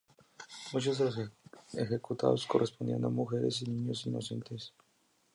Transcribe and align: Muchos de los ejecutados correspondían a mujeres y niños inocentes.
Muchos 0.73 0.97
de 0.97 1.05
los 1.05 1.19
ejecutados 1.75 2.47
correspondían 2.47 3.05
a 3.05 3.09
mujeres 3.09 3.61
y 3.61 3.65
niños 3.69 4.03
inocentes. 4.07 4.73